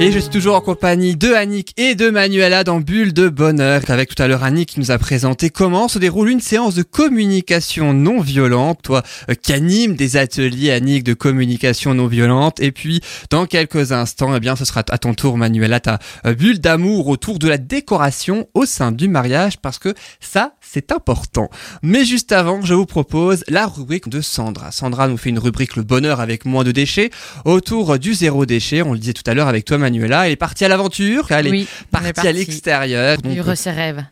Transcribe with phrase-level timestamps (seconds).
[0.00, 3.82] Et je suis toujours en compagnie de Annick et de Manuela dans Bulle de Bonheur.
[3.88, 6.84] Avec tout à l'heure Annick qui nous a présenté comment se déroule une séance de
[6.84, 8.78] communication non violente.
[8.84, 12.60] Toi euh, qui anime des ateliers Annick de communication non violente.
[12.60, 13.00] Et puis
[13.30, 17.08] dans quelques instants, eh bien ce sera à ton tour Manuela ta euh, bulle d'amour
[17.08, 21.50] autour de la décoration au sein du mariage parce que ça c'est important.
[21.82, 24.70] Mais juste avant, je vous propose la rubrique de Sandra.
[24.70, 27.10] Sandra nous fait une rubrique le bonheur avec moins de déchets
[27.44, 28.82] autour du zéro déchet.
[28.82, 29.87] On le disait tout à l'heure avec toi Manuela.
[29.94, 31.26] Elle est partie à l'aventure.
[31.30, 33.18] Elle est partie à l'extérieur.
[33.24, 34.04] Vivre ses rêves.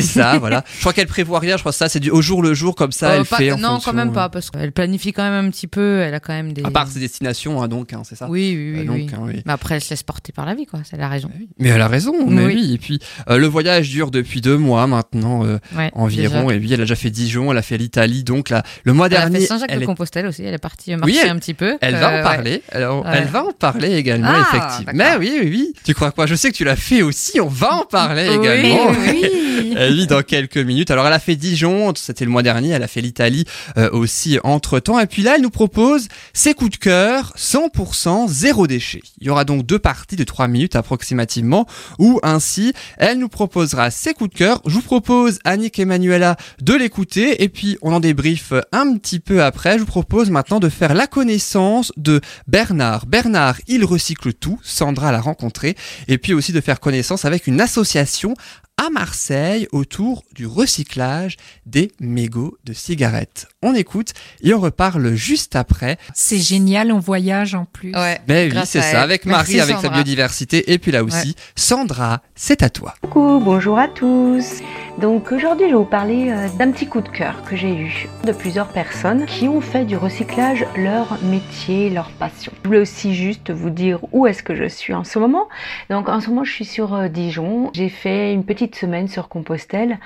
[0.00, 0.64] C'est ça, voilà.
[0.74, 1.56] Je crois qu'elle prévoit rien.
[1.56, 3.10] Je crois que ça, c'est du au jour le jour comme ça.
[3.10, 5.22] Euh, elle pas- fait en non, fonction, quand même euh, pas, parce qu'elle planifie quand
[5.22, 6.00] même un petit peu.
[6.00, 6.62] Elle a quand même des.
[6.64, 8.26] À part ses destinations, hein, donc, hein, c'est ça.
[8.28, 8.80] Oui, oui, oui.
[8.80, 9.10] Euh, donc, oui.
[9.14, 9.42] hein, oui.
[9.46, 10.80] Mais après, elle se laisse porter par la vie, quoi.
[10.88, 11.30] C'est la raison.
[11.58, 12.54] Mais elle a raison, mais Oui.
[12.54, 12.74] oui.
[12.74, 12.98] Et puis
[13.30, 16.42] euh, le voyage dure depuis deux mois maintenant euh, Ouais, environ.
[16.48, 16.54] déjà.
[16.56, 18.24] Et puis elle a déjà fait Dijon, elle a fait l'Italie.
[18.24, 20.42] Donc là, le mois Elle a dernier, fait Saint-Jacques elle, de est- Compostelle aussi.
[20.44, 21.76] Elle est partie marcher elle- un petit peu.
[21.80, 22.62] elle va Euh, en parler.
[22.74, 23.02] Ouais.
[23.14, 24.92] Elle va en parler également, Ah, effectivement.
[24.94, 25.72] Mais oui, oui, oui.
[25.84, 26.26] Tu crois quoi?
[26.26, 27.40] Je sais que tu l'as fait aussi.
[27.40, 28.90] On va en parler Oui, également.
[28.90, 29.74] oui.
[29.76, 30.90] Elle dans quelques minutes.
[30.90, 32.70] Alors, elle a fait Dijon, c'était le mois dernier.
[32.70, 33.44] Elle a fait l'Italie
[33.76, 34.98] euh, aussi entre temps.
[34.98, 39.02] Et puis là, elle nous propose ses coups de cœur 100% zéro déchet.
[39.20, 41.66] Il y aura donc deux parties de trois minutes approximativement
[41.98, 44.62] où ainsi elle nous proposera ses coups de cœur.
[44.66, 49.20] Je vous propose, Annick et Manuela, de l'écouter et puis on en débrief un petit
[49.20, 49.74] peu après.
[49.74, 53.06] Je vous propose maintenant de faire la connaissance de Bernard.
[53.06, 54.58] Bernard, il recycle tout.
[54.62, 55.76] Sandra l'a rencontré
[56.08, 58.34] et puis aussi de faire connaissance avec une association
[58.76, 63.46] à Marseille autour du recyclage des mégots de cigarettes.
[63.62, 65.96] On écoute et on reparle juste après.
[66.12, 67.94] C'est génial, on voyage en plus.
[67.94, 68.20] Ouais.
[68.26, 68.96] Mais oui, grâce c'est ça, elle.
[68.96, 70.72] avec Merci, Marie, avec sa biodiversité.
[70.72, 72.94] Et puis là aussi, Sandra, c'est à toi.
[73.02, 74.60] Coucou, bonjour à tous.
[74.98, 78.08] Donc aujourd'hui, je vais vous parler euh, d'un petit coup de cœur que j'ai eu
[78.24, 82.52] de plusieurs personnes qui ont fait du recyclage leur métier, leur passion.
[82.62, 85.48] Je voulais aussi juste vous dire où est-ce que je suis en ce moment.
[85.90, 87.70] Donc en ce moment, je suis sur euh, Dijon.
[87.74, 89.98] J'ai fait une petite semaine sur Compostelle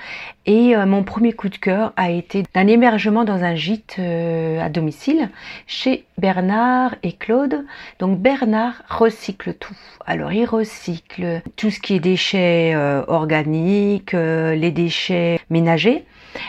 [0.45, 4.59] et euh, mon premier coup de cœur a été d'un hébergement dans un gîte euh,
[4.61, 5.29] à domicile
[5.67, 7.65] chez Bernard et Claude.
[7.99, 9.77] Donc Bernard recycle tout.
[10.05, 16.05] Alors il recycle tout ce qui est déchets euh, organiques, les déchets ménagers,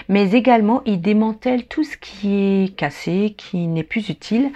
[0.08, 4.50] mais également il démantèle tout ce qui est cassé, qui n'est plus utile.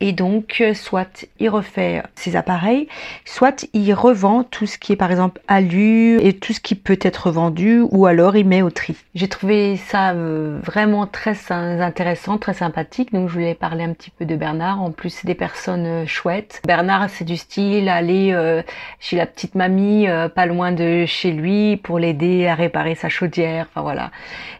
[0.00, 2.86] Et donc, euh, soit il refait ses appareils,
[3.24, 6.98] soit il revend tout ce qui est par exemple alu et tout ce qui peut
[7.00, 8.94] être vendu, ou alors il met au tri.
[9.14, 13.10] J'ai trouvé ça euh, vraiment très intéressant, très sympathique.
[13.14, 14.82] Donc, je voulais parler un petit peu de Bernard.
[14.82, 16.60] En plus, c'est des personnes euh, chouettes.
[16.66, 18.62] Bernard, c'est du style aller euh,
[19.00, 23.08] chez la petite mamie, euh, pas loin de chez lui, pour l'aider à réparer sa
[23.08, 23.66] chaudière.
[23.70, 24.10] Enfin voilà,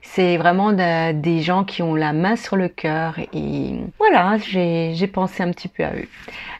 [0.02, 3.16] c'est vraiment de- des gens qui ont la main sur le cœur.
[3.34, 5.06] Et voilà, j'ai j'ai
[5.42, 6.08] un petit peu à eux.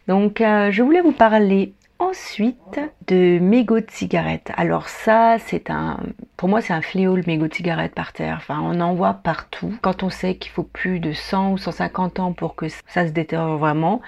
[0.09, 4.53] Donc, euh, je voulais vous parler ensuite de mégots de cigarettes.
[4.57, 5.99] Alors ça, c'est un,
[6.37, 8.37] pour moi, c'est un fléau le mégot de cigarette par terre.
[8.39, 9.75] Enfin, on en voit partout.
[9.83, 13.13] Quand on sait qu'il faut plus de 100 ou 150 ans pour que ça se
[13.13, 14.03] détériore vraiment,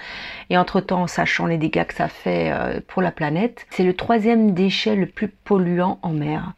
[0.50, 3.94] et entre-temps, en sachant les dégâts que ça fait euh, pour la planète, c'est le
[3.94, 6.52] troisième déchet le plus polluant en mer.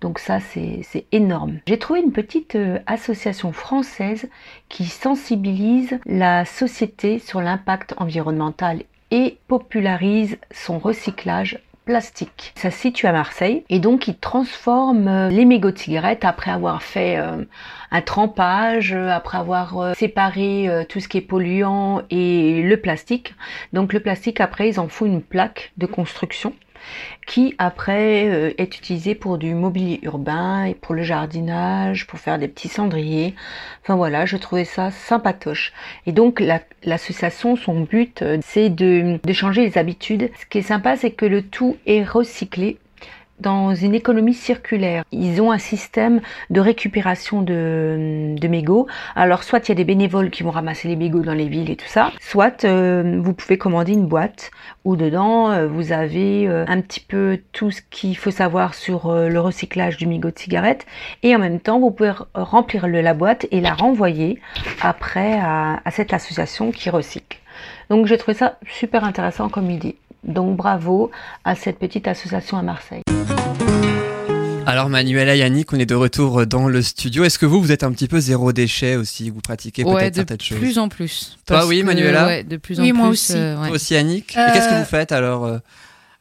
[0.00, 1.58] Donc ça, c'est c'est énorme.
[1.66, 4.28] J'ai trouvé une petite euh, association française
[4.68, 12.52] qui sensibilise la société sur l'impact environnemental et popularise son recyclage plastique.
[12.56, 16.50] Ça se situe à Marseille et donc il transforme euh, les mégots de cigarettes après
[16.50, 17.44] avoir fait euh,
[17.92, 23.34] un trempage, euh, après avoir séparé tout ce qui est polluant et le plastique.
[23.72, 26.52] Donc le plastique après ils en font une plaque de construction
[27.26, 32.38] qui après euh, est utilisé pour du mobilier urbain et pour le jardinage, pour faire
[32.38, 33.34] des petits cendriers.
[33.82, 35.72] Enfin voilà, je trouvais ça sympatoche.
[36.06, 40.30] Et donc la- l'association, son but, euh, c'est de changer les habitudes.
[40.40, 42.78] Ce qui est sympa, c'est que le tout est recyclé
[43.40, 45.04] dans une économie circulaire.
[45.12, 46.20] Ils ont un système
[46.50, 48.86] de récupération de, de mégots.
[49.14, 51.70] Alors soit il y a des bénévoles qui vont ramasser les mégots dans les villes
[51.70, 54.50] et tout ça, soit euh, vous pouvez commander une boîte
[54.84, 59.06] où dedans euh, vous avez euh, un petit peu tout ce qu'il faut savoir sur
[59.10, 60.86] euh, le recyclage du mégot de cigarette
[61.22, 64.40] et en même temps vous pouvez remplir le- la boîte et la renvoyer
[64.80, 67.38] après à, à cette association qui recycle.
[67.90, 69.96] Donc j'ai trouvé ça super intéressant comme idée.
[70.26, 71.10] Donc bravo
[71.44, 73.02] à cette petite association à Marseille.
[74.68, 77.22] Alors Manuela et Yannick, on est de retour dans le studio.
[77.22, 79.30] Est-ce que vous, vous êtes un petit peu zéro déchet aussi?
[79.30, 80.58] Vous pratiquez Ouais, peut-être de certaines choses?
[80.58, 81.38] plus en plus.
[81.46, 82.26] Toi, oui, Manuela?
[82.26, 82.98] Ouais, de plus en Oui, plus.
[82.98, 83.34] moi aussi.
[83.36, 83.70] euh, ouais.
[83.70, 84.34] Aussi Yannick?
[84.34, 85.58] Et Euh, qu'est-ce que vous faites alors euh?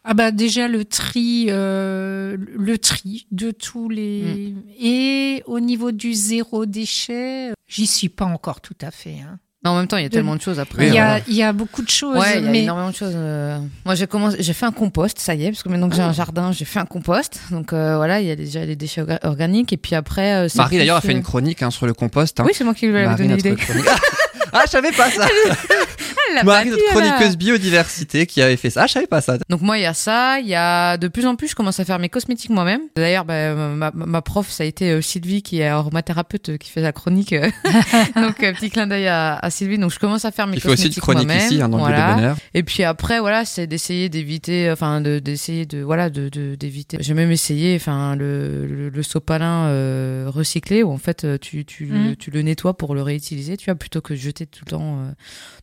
[0.07, 4.61] Ah bah déjà le tri, euh, le tri de tous les Mm.
[4.79, 9.17] et au niveau du zéro déchet, j'y suis pas encore tout à fait.
[9.27, 9.39] hein.
[9.65, 10.85] Mais en même temps, il y a tellement de choses après.
[10.87, 11.19] Il y, a, voilà.
[11.27, 12.15] il y a beaucoup de choses.
[12.17, 13.13] Ouais, il y a mais énormément de choses.
[13.15, 13.57] euh.
[13.83, 16.03] Moi, j'ai commencé, j'ai fait un compost, ça y est, parce que maintenant que j'ai
[16.03, 16.09] Ah.
[16.09, 17.39] un jardin, j'ai fait un compost.
[17.49, 20.33] Donc euh, voilà, il y a déjà les déchets orga- organiques, et puis après.
[20.45, 22.39] euh, Marie d'ailleurs a fait une chronique hein, sur le compost.
[22.39, 22.43] Hein.
[22.45, 23.55] Oui, c'est moi qui lui avais donné l'idée.
[24.57, 25.27] Ah, je savais pas ça.
[26.39, 28.83] Elle Marie, notre a- chroniqueuse biodiversité, qui avait fait ça.
[28.83, 29.37] Ah, je savais pas ça.
[29.49, 30.39] Donc moi, il y a ça.
[30.39, 32.81] Il y a de plus en plus, je commence à faire mes cosmétiques moi-même.
[32.95, 36.69] D'ailleurs, bah, ma, ma prof, ça a été euh, Sylvie, qui est aromathérapeute, euh, qui
[36.69, 37.33] fait la chronique.
[37.33, 37.49] euh.
[38.15, 39.77] Donc petit clin d'œil à, à Sylvie.
[39.77, 41.45] Donc je commence à faire mes Il fait aussi cosmétiques une chronique moi-même.
[41.45, 42.05] ici, hein, dans le Voilà.
[42.07, 42.37] Bulle de bonheur.
[42.53, 46.97] Et puis après, voilà, c'est d'essayer d'éviter, enfin, de d'essayer de, voilà, de de- d'éviter.
[46.99, 51.65] J'ai même essayé, enfin, le le, le sopalin euh, recyclé où en fait euh, tu
[51.65, 51.89] tu
[52.19, 54.99] tu le nettoies pour le réutiliser, tu vois, plutôt que de jeter tout le temps.
[54.99, 55.11] euh.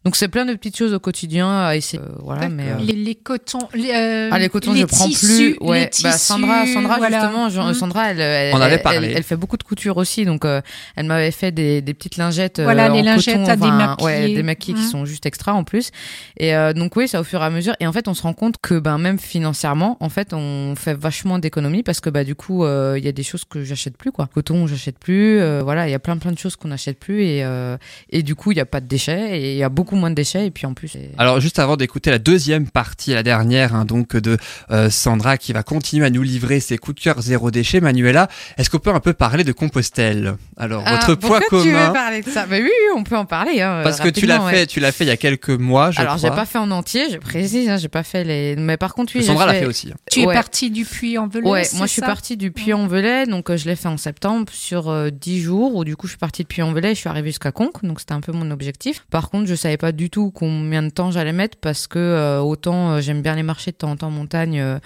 [0.05, 2.03] Donc c'est plein de petites choses au quotidien à essayer.
[2.03, 3.59] Euh, voilà, mais euh, les, les cotons.
[3.75, 7.21] Les, euh, ah les cotons les je prends tissus, plus ouais bah Sandra Sandra voilà.
[7.21, 7.75] justement Jean- Mm.
[7.75, 9.09] Sandra elle elle, On avait elle- parlé.
[9.09, 10.61] elle, elle fait beaucoup de couture aussi donc euh,
[10.97, 13.71] elle m'avait fait des, des petites lingettes euh, Voilà, les en lingettes coton, à enfin,
[13.71, 14.07] démaquiller.
[14.07, 14.91] ouais démaquillées qui Mm.
[14.91, 15.91] sont juste extra en plus
[16.39, 18.23] et euh, donc oui ça au fur et à mesure et en fait on se
[18.23, 22.23] rend compte que ben même financièrement en fait on fait vachement d'économies parce que bah
[22.25, 25.41] du coup euh, il y a des choses que j'achète plus quoi coton j'achète plus
[25.41, 27.77] euh, voilà il y a plein plein de choses qu'on n'achète plus et euh,
[28.11, 30.11] et du coup il y a pas de déchets et il y a beaucoup moins
[30.11, 33.75] de déchets et puis en plus Alors juste avant d'écouter la deuxième partie, la dernière
[33.75, 34.37] hein, donc de
[34.71, 38.29] euh, Sandra qui va continuer à nous livrer ses coups de cœur zéro déchet, Manuela,
[38.59, 40.37] est-ce qu'on peut un peu parler de Compostelle?
[40.57, 42.47] Alors Ah, votre poids pourquoi tu veux commun, parler de ça?
[42.47, 43.61] Bah oui, oui, on peut en parler.
[43.61, 44.53] Hein, parce que tu l'as ouais.
[44.53, 46.71] fait, tu l'as fait il y a quelques mois, je Alors j'ai pas fait en
[46.71, 48.57] entier, je précise, hein, j'ai pas fait les.
[48.57, 49.93] Mais par contre, oui, Sandra l'a fait aussi.
[50.11, 50.35] Tu es Ouais.
[50.35, 53.67] parti du puits en velay Ouais, moi je suis partie du Puy-en-Velay, donc euh, je
[53.69, 56.49] l'ai fait en septembre sur euh, 10 jours, où du coup je suis partie de
[56.49, 59.05] Puy-en-Velay, je suis arrivée jusqu'à Conques, donc c'était un peu mon objectif.
[59.11, 62.41] Par contre, je savais pas du tout combien de temps j'allais mettre, parce que euh,
[62.41, 64.79] autant euh, j'aime bien les marcher de temps en temps en montagne euh,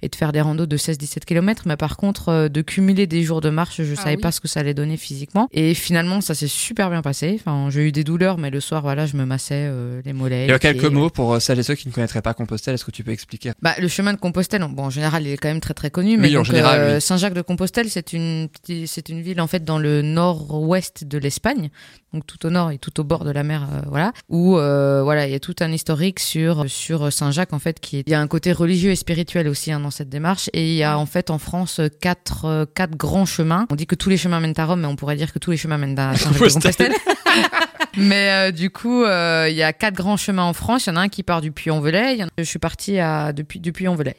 [0.00, 3.22] et de faire des randos de 16-17 km, mais par contre euh, de cumuler des
[3.24, 4.22] jours de marche, je Ah savais oui.
[4.22, 5.48] pas ce que ça allait donner physiquement.
[5.52, 7.36] Et finalement, ça s'est super bien passé.
[7.40, 10.44] Enfin, j'ai eu des douleurs, mais le soir, voilà, je me massais euh, les mollets.
[10.44, 12.32] Il y a les quelques mots pour euh, celles et ceux qui ne connaîtraient pas
[12.34, 13.50] Compostelle, est-ce que tu peux expliquer?
[13.60, 16.16] Bah, le chemin de Compostelle, bon, en général, il est quand même très très connu.
[16.16, 17.00] Mais Oui, en donc, général, euh, oui.
[17.00, 21.70] Saint-Jacques-de-Compostelle, c'est une petite- c'est une ville en fait dans le nord-ouest de l'Espagne,
[22.14, 24.12] donc tout au nord et tout au bord de la mer, euh, voilà.
[24.28, 27.98] Où euh, voilà, il y a tout un historique sur sur Saint-Jacques en fait, qui
[27.98, 30.48] est, il y a un côté religieux et spirituel aussi hein, dans cette démarche.
[30.52, 33.66] Et il y a en fait en France quatre euh, quatre grands chemins.
[33.70, 35.50] On dit que tous les chemins mènent à Rome, mais on pourrait dire que tous
[35.50, 36.92] les chemins mènent à Saint-Jacques-de-Compostelle.
[37.96, 40.86] Mais euh, du coup, euh, il y a quatre grands chemins en France.
[40.86, 42.22] Il y en a un qui part du Puy-en-Velay.
[42.22, 44.14] A- Je suis partie à, depuis, du Puy-en-Velay.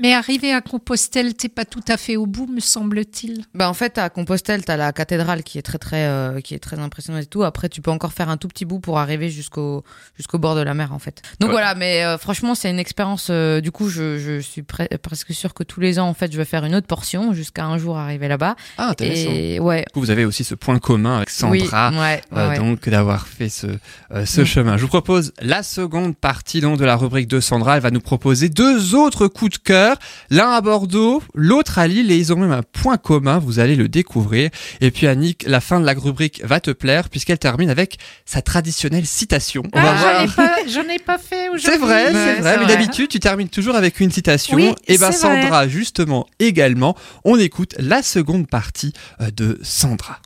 [0.00, 3.44] Mais arrivé à Compostelle, t'es pas tout à fait au bout, me semble-t-il.
[3.54, 6.58] Bah en fait à Compostelle t'as la cathédrale qui est très très euh, qui est
[6.58, 7.42] très impressionnante et tout.
[7.42, 9.84] Après tu peux encore faire un tout petit bout pour arriver jusqu'au
[10.16, 11.22] jusqu'au bord de la mer en fait.
[11.40, 11.54] Donc Ouais.
[11.54, 13.28] voilà, mais euh, franchement c'est une expérience.
[13.30, 16.32] euh, du coup je, je suis pre- presque sûre que tous les ans en fait
[16.32, 18.56] je vais faire une autre portion jusqu'à un jour arriver là-bas.
[18.78, 19.30] Ah, intéressant.
[19.30, 19.84] Et ouais.
[19.86, 21.90] Du coup, vous avez aussi ce point commun avec Sandra.
[21.90, 22.58] Oui, ouais, euh, ouais.
[22.58, 23.66] donc d'avoir fait ce,
[24.12, 24.76] euh, ce chemin.
[24.76, 27.76] Je vous propose la seconde partie donc de la rubrique de Sandra.
[27.76, 29.96] Elle va nous proposer deux autres coups de cœur,
[30.30, 33.38] l'un à Bordeaux, l'autre à Lille, et ils ont même un point commun.
[33.38, 34.50] Vous allez le découvrir.
[34.80, 38.42] Et puis Annick, la fin de la rubrique va te plaire puisqu'elle termine avec sa
[38.42, 39.62] traditionnelle citation.
[39.72, 40.14] On va Ah, voir.
[40.16, 41.70] j'en ai pas, j'en ai pas fait aujourd'hui.
[41.72, 44.56] C'est vrai, c'est vrai, mais d'habitude tu termines toujours avec une citation.
[44.56, 45.16] Oui, et ben vrai.
[45.16, 46.96] Sandra justement également.
[47.24, 50.18] On écoute la seconde partie euh, de Sandra.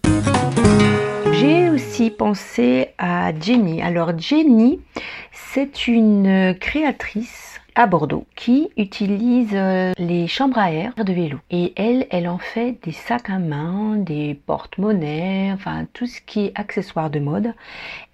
[1.40, 3.82] J'ai aussi pensé à Jenny.
[3.82, 4.78] Alors Jenny,
[5.52, 11.39] c'est une créatrice à Bordeaux qui utilise euh, les chambres à air de vélo.
[11.51, 16.46] Et elle, elle en fait des sacs à main, des porte-monnaies, enfin tout ce qui
[16.46, 17.55] est accessoire de mode.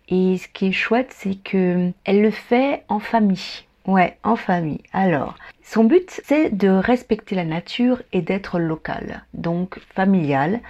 [0.09, 3.65] Et ce qui est chouette, c'est que elle le fait en famille.
[3.87, 4.83] Ouais, en famille.
[4.93, 10.61] Alors, son but, c'est de respecter la nature et d'être local, donc familial.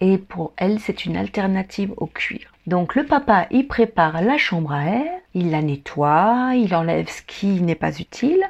[0.00, 2.52] Et pour elle, c'est une alternative au cuir.
[2.66, 7.22] Donc le papa, il prépare la chambre à air, il la nettoie, il enlève ce
[7.22, 8.44] qui n'est pas utile.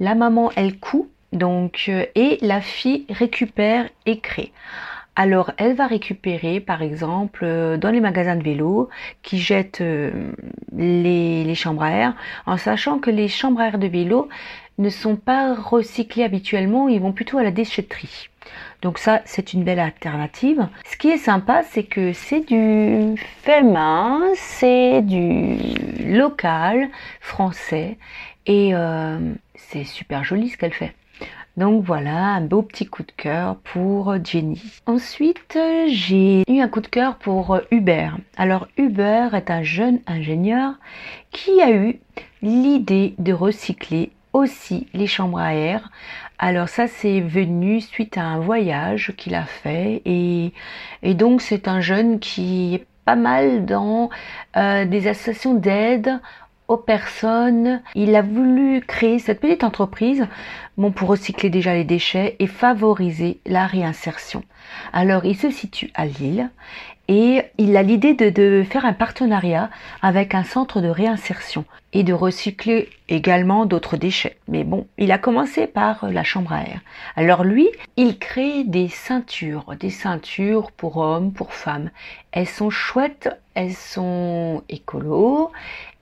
[0.00, 4.52] La maman, elle coud, donc euh, et la fille récupère et crée.
[5.14, 8.88] Alors elle va récupérer, par exemple, euh, dans les magasins de vélo,
[9.22, 10.32] qui jettent euh,
[10.76, 12.14] les, les chambres à air,
[12.46, 14.28] en sachant que les chambres à air de vélo
[14.78, 18.28] ne sont pas recyclées habituellement, ils vont plutôt à la déchetterie.
[18.82, 20.68] Donc ça, c'est une belle alternative.
[20.90, 25.56] Ce qui est sympa, c'est que c'est du fait main, c'est du
[26.04, 26.88] local,
[27.20, 27.98] français,
[28.46, 29.18] et euh,
[29.56, 30.94] c'est super joli ce qu'elle fait.
[31.56, 34.62] Donc voilà, un beau petit coup de cœur pour Jenny.
[34.86, 35.58] Ensuite,
[35.88, 38.16] j'ai eu un coup de cœur pour Hubert.
[38.36, 40.74] Alors Hubert est un jeune ingénieur
[41.32, 41.98] qui a eu
[42.42, 45.90] l'idée de recycler aussi les chambres à air.
[46.38, 50.52] Alors ça c'est venu suite à un voyage qu'il a fait et,
[51.14, 54.10] donc c'est un jeune qui est pas mal dans
[54.56, 56.20] euh, des associations d'aide
[56.68, 57.80] aux personnes.
[57.94, 60.26] Il a voulu créer cette petite entreprise
[60.76, 64.44] bon, pour recycler déjà les déchets et favoriser la réinsertion.
[64.92, 66.50] Alors, il se situe à Lille
[67.08, 69.70] et il a l'idée de, de, faire un partenariat
[70.02, 74.36] avec un centre de réinsertion et de recycler également d'autres déchets.
[74.46, 76.80] Mais bon, il a commencé par la chambre à air.
[77.16, 81.90] Alors lui, il crée des ceintures, des ceintures pour hommes, pour femmes.
[82.30, 85.50] Elles sont chouettes, elles sont écolo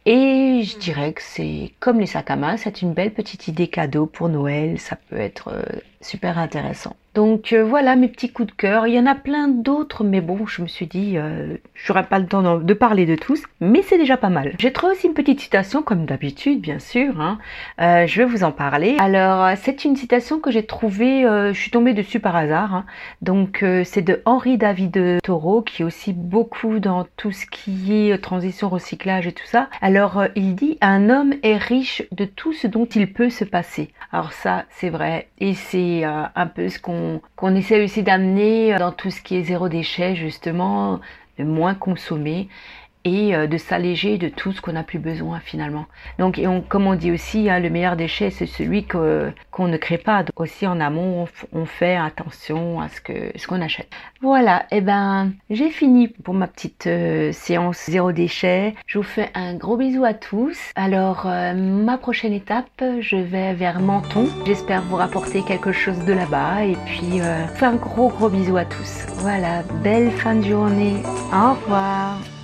[0.08, 3.66] et je dirais que c'est comme les sacs à main, c'est une belle petite idée
[3.66, 5.62] cadeau pour Noël, ça peut être euh,
[6.06, 6.96] super intéressant.
[7.16, 8.86] Donc euh, voilà mes petits coups de cœur.
[8.86, 12.18] Il y en a plein d'autres, mais bon, je me suis dit, euh, j'aurai pas
[12.18, 14.52] le temps de parler de tous, mais c'est déjà pas mal.
[14.58, 17.18] J'ai trouvé aussi une petite citation, comme d'habitude, bien sûr.
[17.18, 17.38] Hein.
[17.80, 18.96] Euh, je vais vous en parler.
[18.98, 22.75] Alors, c'est une citation que j'ai trouvée, je suis tombée dessus par hasard.
[22.75, 22.84] Hein.
[23.22, 28.18] Donc, c'est de Henri David Thoreau, qui est aussi beaucoup dans tout ce qui est
[28.18, 29.70] transition, recyclage et tout ça.
[29.80, 33.90] Alors, il dit, un homme est riche de tout ce dont il peut se passer.
[34.12, 39.10] Alors ça, c'est vrai, et c'est un peu ce qu'on essaie aussi d'amener dans tout
[39.10, 41.00] ce qui est zéro déchet, justement,
[41.38, 42.48] moins consommer
[43.06, 45.86] et euh, de s'alléger de tout ce qu'on n'a plus besoin finalement.
[46.18, 49.76] Donc, et on, comme on dit aussi, hein, le meilleur déchet, c'est celui qu'on ne
[49.76, 50.25] crée pas.
[50.25, 53.88] Donc, aussi en amont, on, fait attention à ce que ce qu'on achète.
[54.20, 58.75] Voilà, et eh ben j'ai fini pour ma petite euh, séance zéro déchet.
[58.86, 60.58] Je vous fais un gros bisou à tous.
[60.75, 64.28] Alors, euh, ma prochaine étape, je vais vers Menton.
[64.46, 66.64] J'espère vous rapporter quelque chose de là-bas.
[66.64, 69.06] Et puis, euh, fais un gros gros bisou à tous.
[69.16, 71.02] Voilà, belle fin de journée.
[71.32, 72.35] Au revoir.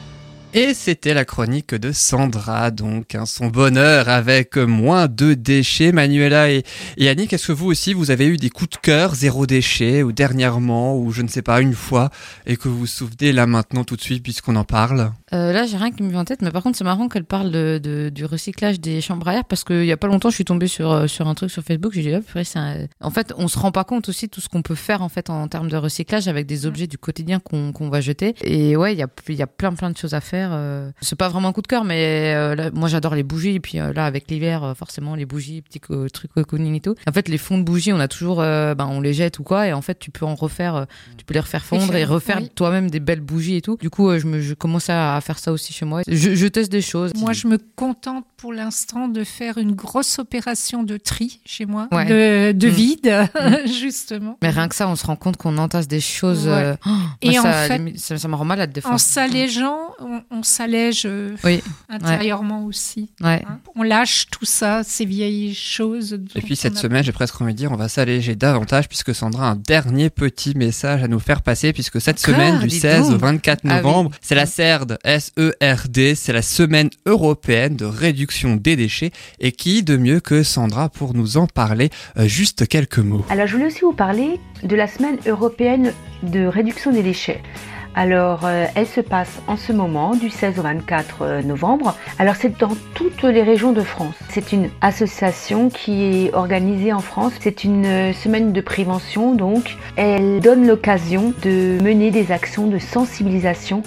[0.55, 5.93] Et c'était la chronique de Sandra, donc hein, son bonheur avec moins de déchets.
[5.93, 6.63] Manuela et,
[6.99, 10.03] et Annick, est-ce que vous aussi vous avez eu des coups de cœur zéro déchet
[10.03, 12.11] ou dernièrement ou je ne sais pas une fois
[12.45, 15.13] et que vous vous souvenez là maintenant tout de suite puisqu'on en parle?
[15.35, 17.25] Euh, Là j'ai rien qui me vient en tête, mais par contre c'est marrant qu'elle
[17.25, 20.31] parle de, de, du recyclage des chambres à air parce qu'il y a pas longtemps
[20.31, 22.25] je suis tombée sur euh, sur un truc sur Facebook, j'ai dit hop,
[22.55, 22.87] un...
[23.01, 25.31] en fait on se rend pas compte aussi tout ce qu'on peut faire en fait
[25.31, 28.35] en, termes de recyclage avec des objets du quotidien qu'on qu'on va jeter.
[28.43, 31.17] Et ouais il y a y a plein plein de choses à faire euh, c'est
[31.17, 33.55] pas vraiment un coup de cœur, mais euh, moi j'adore les bougies.
[33.55, 36.95] Et puis là, avec l'hiver, forcément, les bougies, petits trucs cocooning et tout.
[37.09, 39.69] En fait, les fonds de bougies, on a toujours, ben, on les jette ou quoi.
[39.69, 40.87] Et en fait, tu peux en refaire,
[41.17, 43.77] tu peux les refaire fondre et refaire toi-même des belles bougies et tout.
[43.81, 46.03] Du coup, je, me, je commence à faire ça aussi chez moi.
[46.07, 47.13] Je, je teste des choses.
[47.17, 51.89] Moi, je me contente pour l'instant de faire une grosse opération de tri chez moi,
[51.93, 52.71] de, de mm.
[52.71, 53.69] vide, mm.
[53.73, 54.39] justement.
[54.43, 56.49] Mais rien que ça, on se rend compte qu'on entasse des choses.
[56.49, 58.93] Oh, et en ça, fait, ça, me rend malade des fois.
[58.93, 61.63] En s'allégeant, on, on s'allège euh, oui.
[61.89, 63.11] intérieurement aussi.
[63.23, 63.41] Hein.
[63.77, 66.19] On lâche tout ça, ces vieilles choses.
[66.35, 69.49] Et puis cette semaine, j'ai presque envie de dire, on va s'alléger davantage puisque Sandra
[69.49, 73.19] a un dernier petit message à nous faire passer puisque cette semaine du 16 au
[73.19, 79.11] 24 ah novembre, c'est la CERD, S-E-R-D, c'est la semaine européenne de réduction des déchets
[79.41, 83.23] et qui de mieux que Sandra pour nous en parler euh, juste quelques mots.
[83.29, 85.93] Alors je voulais aussi vous parler de la semaine européenne
[86.23, 87.43] de réduction des déchets.
[87.95, 91.95] Alors, euh, elle se passe en ce moment du 16 au 24 euh, novembre.
[92.19, 94.15] Alors, c'est dans toutes les régions de France.
[94.31, 97.35] C'est une association qui est organisée en France.
[97.41, 102.79] C'est une euh, semaine de prévention, donc elle donne l'occasion de mener des actions de
[102.79, 103.83] sensibilisation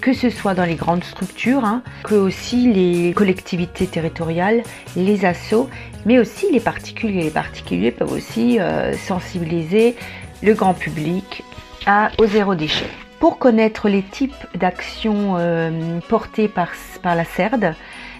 [0.00, 4.62] que ce soit dans les grandes structures, hein, que aussi les collectivités territoriales,
[4.94, 5.68] les assos,
[6.06, 7.24] mais aussi les particuliers.
[7.24, 8.60] Les particuliers peuvent aussi
[8.96, 9.96] sensibiliser
[10.40, 11.42] le grand public
[11.84, 12.86] à, au zéro déchet.
[13.20, 16.68] Pour connaître les types d'actions euh, portées par,
[17.02, 17.74] par la CERD,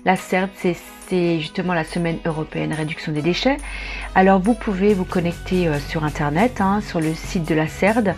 [0.04, 0.50] la CERD
[1.06, 3.58] c'est justement la semaine européenne réduction des déchets.
[4.14, 8.14] Alors vous pouvez vous connecter euh, sur internet, hein, sur le site de la CERD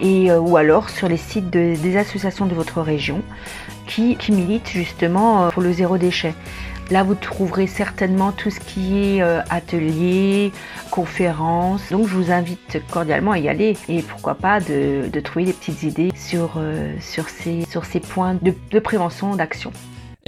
[0.00, 3.22] et, euh, ou alors sur les sites des associations de votre région
[3.86, 6.34] qui, qui militent justement pour le zéro déchet.
[6.90, 10.52] Là, vous trouverez certainement tout ce qui est euh, atelier,
[10.90, 11.90] conférences.
[11.90, 15.82] Donc, je vous invite cordialement à y aller et pourquoi pas de, trouver des petites
[15.82, 19.70] idées sur, euh, sur, ces, sur ces points de, de prévention, d'action.